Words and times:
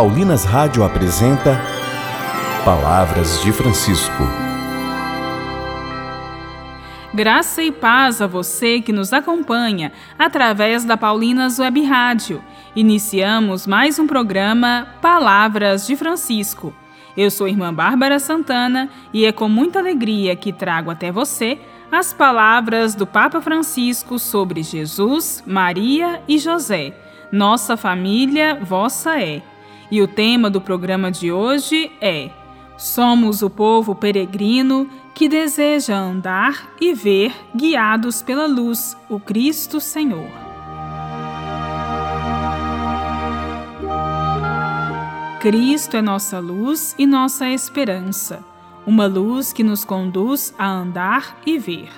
Paulinas 0.00 0.46
Rádio 0.46 0.82
apresenta 0.82 1.60
Palavras 2.64 3.42
de 3.42 3.52
Francisco. 3.52 4.22
Graça 7.12 7.62
e 7.62 7.70
paz 7.70 8.22
a 8.22 8.26
você 8.26 8.80
que 8.80 8.94
nos 8.94 9.12
acompanha 9.12 9.92
através 10.18 10.86
da 10.86 10.96
Paulinas 10.96 11.58
Web 11.58 11.84
Rádio. 11.84 12.42
Iniciamos 12.74 13.66
mais 13.66 13.98
um 13.98 14.06
programa 14.06 14.88
Palavras 15.02 15.86
de 15.86 15.94
Francisco. 15.96 16.72
Eu 17.14 17.30
sou 17.30 17.46
irmã 17.46 17.74
Bárbara 17.74 18.18
Santana 18.18 18.88
e 19.12 19.26
é 19.26 19.32
com 19.32 19.50
muita 19.50 19.80
alegria 19.80 20.34
que 20.34 20.50
trago 20.50 20.90
até 20.90 21.12
você 21.12 21.58
as 21.92 22.14
palavras 22.14 22.94
do 22.94 23.06
Papa 23.06 23.42
Francisco 23.42 24.18
sobre 24.18 24.62
Jesus, 24.62 25.44
Maria 25.46 26.22
e 26.26 26.38
José. 26.38 26.94
Nossa 27.30 27.76
família, 27.76 28.58
vossa 28.62 29.20
é. 29.20 29.42
E 29.90 30.00
o 30.00 30.06
tema 30.06 30.48
do 30.48 30.60
programa 30.60 31.10
de 31.10 31.32
hoje 31.32 31.90
é: 32.00 32.30
Somos 32.76 33.42
o 33.42 33.50
povo 33.50 33.94
peregrino 33.94 34.88
que 35.14 35.28
deseja 35.28 35.96
andar 35.96 36.70
e 36.80 36.94
ver 36.94 37.34
guiados 37.54 38.22
pela 38.22 38.46
luz, 38.46 38.96
o 39.08 39.18
Cristo 39.18 39.80
Senhor. 39.80 40.30
Cristo 45.40 45.96
é 45.96 46.02
nossa 46.02 46.38
luz 46.38 46.94
e 46.98 47.06
nossa 47.06 47.48
esperança, 47.48 48.44
uma 48.86 49.06
luz 49.06 49.52
que 49.52 49.64
nos 49.64 49.84
conduz 49.84 50.54
a 50.58 50.68
andar 50.68 51.36
e 51.44 51.58
ver. 51.58 51.88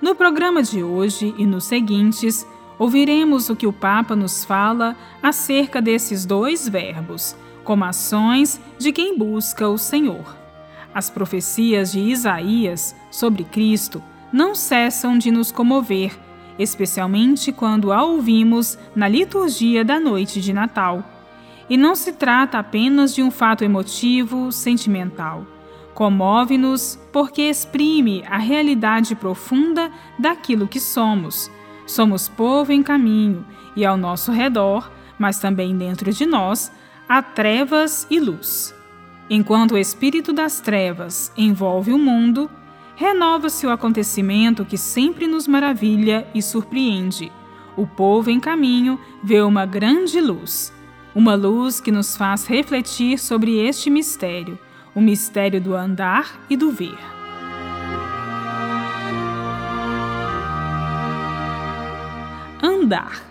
No 0.00 0.16
programa 0.16 0.62
de 0.62 0.82
hoje 0.82 1.34
e 1.38 1.46
nos 1.46 1.64
seguintes, 1.64 2.44
ouviremos 2.82 3.48
o 3.48 3.54
que 3.54 3.64
o 3.64 3.72
Papa 3.72 4.16
nos 4.16 4.44
fala 4.44 4.96
acerca 5.22 5.80
desses 5.80 6.26
dois 6.26 6.68
verbos, 6.68 7.36
como 7.62 7.84
ações 7.84 8.60
de 8.76 8.90
quem 8.90 9.16
busca 9.16 9.68
o 9.68 9.78
Senhor. 9.78 10.36
As 10.92 11.08
profecias 11.08 11.92
de 11.92 12.00
Isaías 12.00 12.92
sobre 13.08 13.44
Cristo 13.44 14.02
não 14.32 14.56
cessam 14.56 15.16
de 15.16 15.30
nos 15.30 15.52
comover, 15.52 16.18
especialmente 16.58 17.52
quando 17.52 17.92
a 17.92 18.02
ouvimos 18.02 18.76
na 18.96 19.06
liturgia 19.06 19.84
da 19.84 20.00
noite 20.00 20.40
de 20.40 20.52
Natal. 20.52 21.04
E 21.70 21.76
não 21.76 21.94
se 21.94 22.12
trata 22.12 22.58
apenas 22.58 23.14
de 23.14 23.22
um 23.22 23.30
fato 23.30 23.62
emotivo, 23.62 24.50
sentimental. 24.50 25.46
Comove-nos 25.94 26.98
porque 27.12 27.42
exprime 27.42 28.24
a 28.28 28.38
realidade 28.38 29.14
profunda 29.14 29.88
daquilo 30.18 30.66
que 30.66 30.80
somos. 30.80 31.48
Somos 31.86 32.28
povo 32.28 32.72
em 32.72 32.82
caminho 32.82 33.44
e 33.74 33.84
ao 33.84 33.96
nosso 33.96 34.32
redor, 34.32 34.90
mas 35.18 35.38
também 35.38 35.76
dentro 35.76 36.12
de 36.12 36.26
nós, 36.26 36.72
há 37.08 37.22
trevas 37.22 38.06
e 38.10 38.18
luz. 38.18 38.74
Enquanto 39.28 39.72
o 39.72 39.78
espírito 39.78 40.32
das 40.32 40.60
trevas 40.60 41.32
envolve 41.36 41.92
o 41.92 41.98
mundo, 41.98 42.50
renova-se 42.96 43.66
o 43.66 43.70
acontecimento 43.70 44.64
que 44.64 44.76
sempre 44.76 45.26
nos 45.26 45.46
maravilha 45.46 46.26
e 46.34 46.42
surpreende. 46.42 47.32
O 47.76 47.86
povo 47.86 48.30
em 48.30 48.38
caminho 48.38 48.98
vê 49.22 49.40
uma 49.40 49.64
grande 49.64 50.20
luz 50.20 50.72
uma 51.14 51.34
luz 51.34 51.80
que 51.80 51.92
nos 51.92 52.16
faz 52.16 52.46
refletir 52.46 53.18
sobre 53.18 53.58
este 53.58 53.90
mistério, 53.90 54.58
o 54.94 55.00
mistério 55.00 55.60
do 55.60 55.74
andar 55.74 56.40
e 56.48 56.56
do 56.56 56.70
ver. 56.70 57.21
Andar. 62.62 63.22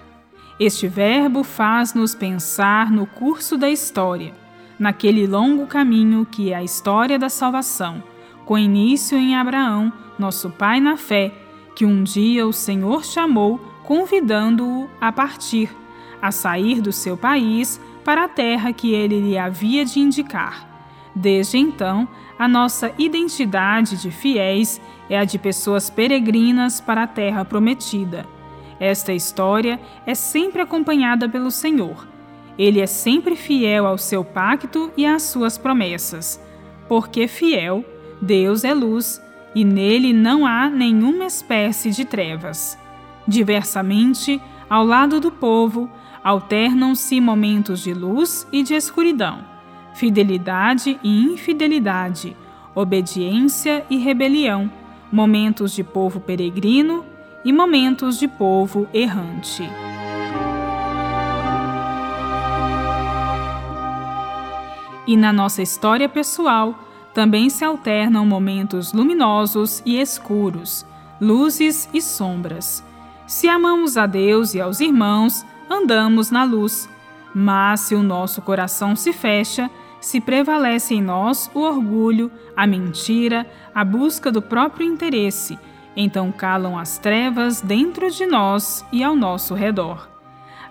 Este 0.59 0.87
verbo 0.87 1.43
faz-nos 1.43 2.13
pensar 2.13 2.91
no 2.91 3.07
curso 3.07 3.57
da 3.57 3.69
história, 3.69 4.33
naquele 4.77 5.25
longo 5.25 5.65
caminho 5.65 6.25
que 6.29 6.51
é 6.51 6.55
a 6.55 6.63
história 6.63 7.17
da 7.17 7.29
salvação, 7.29 8.03
com 8.45 8.57
início 8.57 9.17
em 9.17 9.35
Abraão, 9.35 9.93
nosso 10.19 10.49
pai 10.49 10.81
na 10.81 10.97
fé, 10.97 11.33
que 11.73 11.85
um 11.85 12.03
dia 12.03 12.45
o 12.45 12.51
Senhor 12.51 13.05
chamou, 13.05 13.57
convidando-o 13.83 14.89
a 14.99 15.11
partir 15.11 15.69
a 16.21 16.31
sair 16.31 16.81
do 16.81 16.91
seu 16.91 17.17
país 17.17 17.81
para 18.03 18.25
a 18.25 18.29
terra 18.29 18.71
que 18.71 18.93
ele 18.93 19.19
lhe 19.19 19.37
havia 19.37 19.83
de 19.83 19.99
indicar. 19.99 20.67
Desde 21.15 21.57
então, 21.57 22.07
a 22.37 22.47
nossa 22.47 22.93
identidade 22.97 23.97
de 23.97 24.11
fiéis 24.11 24.79
é 25.09 25.17
a 25.17 25.25
de 25.25 25.39
pessoas 25.39 25.89
peregrinas 25.89 26.79
para 26.79 27.03
a 27.03 27.07
terra 27.07 27.43
prometida. 27.43 28.25
Esta 28.81 29.13
história 29.13 29.79
é 30.07 30.15
sempre 30.15 30.59
acompanhada 30.59 31.29
pelo 31.29 31.51
Senhor. 31.51 32.07
Ele 32.57 32.81
é 32.81 32.87
sempre 32.87 33.35
fiel 33.35 33.85
ao 33.85 33.95
seu 33.95 34.25
pacto 34.25 34.91
e 34.97 35.05
às 35.05 35.21
suas 35.21 35.55
promessas. 35.55 36.43
Porque 36.89 37.27
fiel, 37.27 37.85
Deus 38.19 38.63
é 38.63 38.73
luz 38.73 39.21
e 39.53 39.63
nele 39.63 40.13
não 40.13 40.47
há 40.47 40.67
nenhuma 40.67 41.25
espécie 41.25 41.91
de 41.91 42.05
trevas. 42.05 42.75
Diversamente, 43.27 44.41
ao 44.67 44.83
lado 44.83 45.19
do 45.19 45.31
povo, 45.31 45.87
alternam-se 46.23 47.21
momentos 47.21 47.81
de 47.81 47.93
luz 47.93 48.47
e 48.51 48.63
de 48.63 48.73
escuridão, 48.73 49.45
fidelidade 49.93 50.99
e 51.03 51.23
infidelidade, 51.23 52.35
obediência 52.73 53.85
e 53.91 53.97
rebelião, 53.97 54.71
momentos 55.11 55.71
de 55.71 55.83
povo 55.83 56.19
peregrino 56.19 57.10
e 57.43 57.51
momentos 57.51 58.17
de 58.17 58.27
povo 58.27 58.87
errante. 58.93 59.63
E 65.07 65.17
na 65.17 65.33
nossa 65.33 65.61
história 65.61 66.07
pessoal, 66.07 66.75
também 67.13 67.49
se 67.49 67.65
alternam 67.65 68.25
momentos 68.25 68.93
luminosos 68.93 69.81
e 69.85 69.99
escuros, 69.99 70.85
luzes 71.19 71.89
e 71.93 72.01
sombras. 72.01 72.83
Se 73.27 73.49
amamos 73.49 73.97
a 73.97 74.05
Deus 74.05 74.53
e 74.53 74.61
aos 74.61 74.79
irmãos, 74.79 75.45
andamos 75.69 76.31
na 76.31 76.43
luz. 76.43 76.89
Mas 77.33 77.81
se 77.81 77.95
o 77.95 78.03
nosso 78.03 78.41
coração 78.41 78.95
se 78.95 79.11
fecha, 79.11 79.69
se 79.99 80.19
prevalece 80.19 80.95
em 80.95 81.01
nós 81.01 81.49
o 81.53 81.59
orgulho, 81.59 82.31
a 82.55 82.65
mentira, 82.67 83.49
a 83.73 83.85
busca 83.85 84.31
do 84.31 84.41
próprio 84.41 84.85
interesse, 84.85 85.57
então 85.95 86.31
calam 86.31 86.77
as 86.77 86.97
trevas 86.97 87.61
dentro 87.61 88.09
de 88.09 88.25
nós 88.25 88.85
e 88.91 89.03
ao 89.03 89.15
nosso 89.15 89.53
redor. 89.53 90.09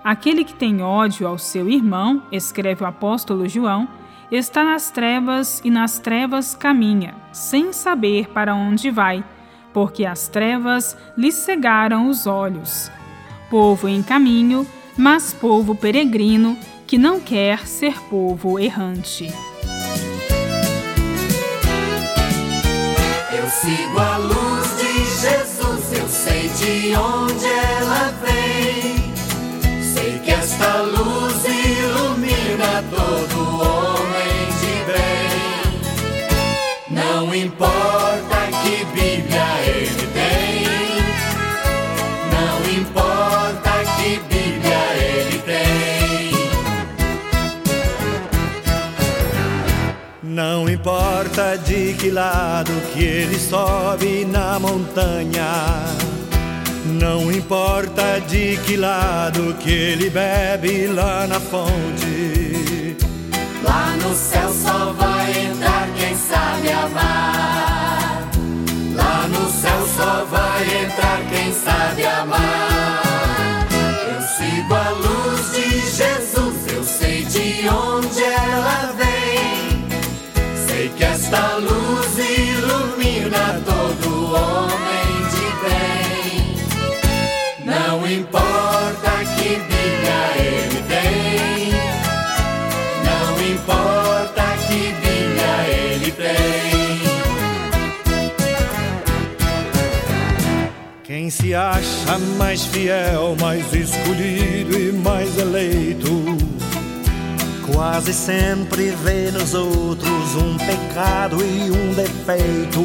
Aquele 0.02 0.44
que 0.44 0.54
tem 0.54 0.82
ódio 0.82 1.26
ao 1.26 1.38
seu 1.38 1.68
irmão, 1.68 2.22
escreve 2.32 2.82
o 2.82 2.86
apóstolo 2.86 3.46
João, 3.46 3.86
está 4.30 4.64
nas 4.64 4.90
trevas 4.90 5.60
e 5.64 5.70
nas 5.70 5.98
trevas 5.98 6.54
caminha, 6.54 7.14
sem 7.32 7.72
saber 7.72 8.28
para 8.28 8.54
onde 8.54 8.90
vai, 8.90 9.22
porque 9.72 10.04
as 10.04 10.28
trevas 10.28 10.96
lhe 11.16 11.30
cegaram 11.30 12.08
os 12.08 12.26
olhos. 12.26 12.90
Povo 13.50 13.88
em 13.88 14.02
caminho, 14.02 14.66
mas 14.96 15.34
povo 15.34 15.74
peregrino 15.74 16.56
que 16.86 16.96
não 16.96 17.20
quer 17.20 17.66
ser 17.66 18.00
povo 18.08 18.58
errante. 18.58 19.26
Eu 23.32 23.48
sigo 23.48 23.98
a 23.98 24.16
luz 24.16 24.49
de 26.60 26.94
onde 26.94 27.46
ela 27.46 28.12
vem. 28.22 29.12
Sei 29.82 30.18
que 30.18 30.30
esta 30.30 30.82
luz 30.82 31.44
ilumina 31.44 32.84
todo 32.90 33.36
homem 33.64 34.36
de 34.60 34.74
bem. 34.92 35.32
Não 36.90 37.34
importa 37.34 38.36
que 38.62 38.84
Bíblia 38.84 39.48
ele 39.66 40.06
tem, 40.12 40.66
não 42.36 42.56
importa 42.78 43.72
que 43.96 44.10
Bíblia 44.28 44.50
Não 50.22 50.68
importa 50.68 51.56
de 51.56 51.94
que 51.94 52.10
lado 52.10 52.72
que 52.92 53.02
ele 53.02 53.38
sobe 53.38 54.24
na 54.26 54.58
montanha. 54.58 56.09
Não 56.90 57.30
importa 57.30 58.20
de 58.20 58.56
que 58.66 58.76
lado 58.76 59.54
que 59.60 59.70
ele 59.70 60.10
bebe 60.10 60.88
lá 60.88 61.26
na 61.26 61.38
fonte. 61.38 62.96
Lá 63.62 63.96
no 64.02 64.14
céu 64.14 64.52
só 64.52 64.92
vai 64.92 65.30
entrar 65.46 65.88
quem 65.96 66.16
sabe 66.16 66.72
amar. 66.72 68.28
Lá 68.94 69.28
no 69.28 69.50
céu 69.50 69.86
só 69.96 70.24
vai 70.24 70.84
entrar 70.84 71.20
quem 71.30 71.52
sabe 71.52 72.06
amar. 72.06 72.59
Se 101.30 101.54
acha 101.54 102.18
mais 102.36 102.64
fiel, 102.66 103.36
mais 103.40 103.72
escolhido 103.72 104.76
e 104.76 104.92
mais 104.92 105.38
eleito. 105.38 106.36
Quase 107.72 108.12
sempre 108.12 108.90
vê 109.04 109.30
nos 109.30 109.54
outros 109.54 110.34
um 110.34 110.56
pecado 110.58 111.36
e 111.44 111.70
um 111.70 111.94
defeito. 111.94 112.82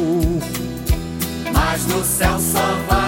Mas 1.52 1.86
no 1.86 2.04
céu 2.04 2.38
só 2.38 2.62
vai 2.88 3.05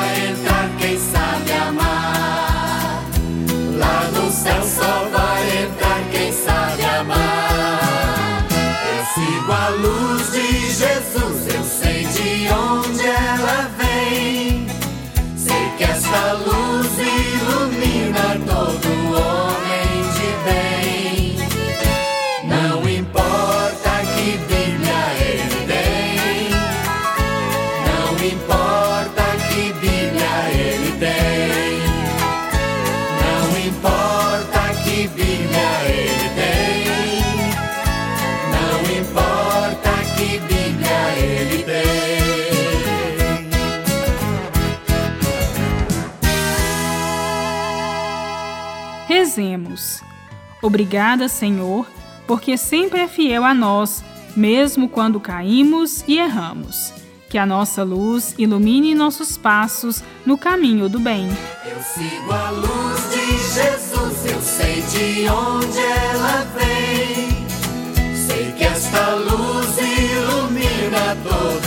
Não 28.18 28.26
importa 28.26 29.22
que 29.48 29.72
Bíblia 29.74 30.50
ele 30.50 30.90
tem. 30.98 31.78
Não 33.22 33.46
importa 33.64 34.74
que 34.82 35.06
Bíblia 35.06 35.70
ele 35.86 36.28
tem. 36.34 37.22
Não 38.50 38.80
importa 38.98 39.90
que 40.16 40.28
Bíblia 40.40 41.00
ele 41.16 41.62
tem. 41.62 42.08
Rezemos. 49.06 50.02
Obrigada, 50.60 51.28
Senhor, 51.28 51.86
porque 52.26 52.56
sempre 52.56 52.98
é 53.02 53.06
fiel 53.06 53.44
a 53.44 53.54
nós, 53.54 54.02
mesmo 54.36 54.88
quando 54.88 55.20
caímos 55.20 56.02
e 56.08 56.18
erramos. 56.18 56.97
Que 57.28 57.36
a 57.36 57.44
nossa 57.44 57.82
luz 57.82 58.34
ilumine 58.38 58.94
nossos 58.94 59.36
passos 59.36 60.02
no 60.24 60.38
caminho 60.38 60.88
do 60.88 60.98
bem. 60.98 61.28
Eu 61.66 61.82
sigo 61.82 62.32
a 62.32 62.50
luz 62.50 63.10
de 63.10 63.26
Jesus, 63.38 64.26
eu 64.32 64.40
sei 64.40 64.82
de 64.82 65.28
onde 65.28 65.78
ela 65.78 66.46
vem. 66.56 67.46
Sei 68.16 68.52
que 68.52 68.64
esta 68.64 69.14
luz 69.14 69.76
ilumina 69.76 71.16
todo 71.22 71.57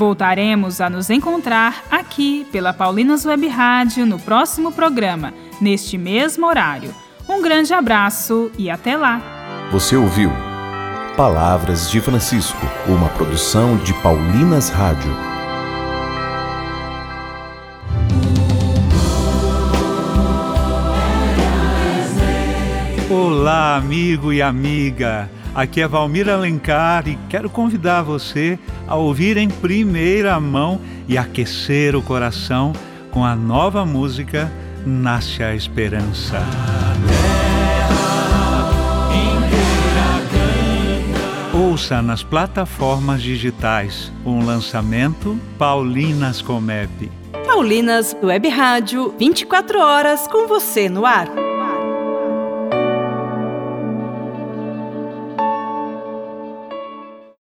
Voltaremos 0.00 0.80
a 0.80 0.88
nos 0.88 1.10
encontrar 1.10 1.84
aqui 1.90 2.46
pela 2.50 2.72
Paulinas 2.72 3.26
Web 3.26 3.46
Rádio 3.48 4.06
no 4.06 4.18
próximo 4.18 4.72
programa, 4.72 5.34
neste 5.60 5.98
mesmo 5.98 6.46
horário. 6.46 6.94
Um 7.28 7.42
grande 7.42 7.74
abraço 7.74 8.50
e 8.56 8.70
até 8.70 8.96
lá! 8.96 9.20
Você 9.70 9.96
ouviu 9.96 10.32
Palavras 11.18 11.90
de 11.90 12.00
Francisco, 12.00 12.66
uma 12.88 13.10
produção 13.10 13.76
de 13.76 13.92
Paulinas 13.92 14.70
Rádio. 14.70 15.14
Olá, 23.10 23.76
amigo 23.76 24.32
e 24.32 24.40
amiga. 24.40 25.28
Aqui 25.54 25.80
é 25.80 25.88
Valmir 25.88 26.28
Alencar 26.28 27.08
e 27.08 27.18
quero 27.28 27.50
convidar 27.50 28.02
você 28.02 28.58
a 28.86 28.94
ouvir 28.94 29.36
em 29.36 29.48
primeira 29.48 30.38
mão 30.38 30.80
e 31.08 31.18
aquecer 31.18 31.96
o 31.96 32.02
coração 32.02 32.72
com 33.10 33.24
a 33.24 33.34
nova 33.34 33.84
música 33.84 34.50
Nasce 34.86 35.42
a 35.42 35.54
Esperança. 35.54 36.38
Ouça 41.52 42.00
nas 42.00 42.22
plataformas 42.22 43.20
digitais 43.20 44.12
um 44.24 44.44
lançamento 44.44 45.36
Paulinas 45.58 46.40
Comep. 46.40 47.10
Paulinas 47.44 48.16
Web 48.22 48.48
Rádio, 48.48 49.14
24 49.18 49.80
horas 49.80 50.26
com 50.28 50.46
você 50.46 50.88
no 50.88 51.04
ar. 51.04 51.49